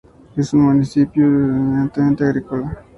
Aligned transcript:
Es 0.35 0.51
un 0.55 0.61
municipio 0.61 1.23
eminentemente 1.27 2.23
agrícola. 2.23 2.75